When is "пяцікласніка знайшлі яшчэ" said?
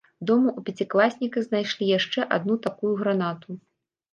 0.69-2.27